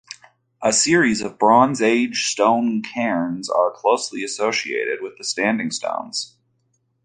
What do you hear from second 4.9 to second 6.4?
with the standing stones.